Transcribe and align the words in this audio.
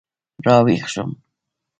را 0.45 0.55
ویښ 0.65 0.85
شوم. 0.93 1.11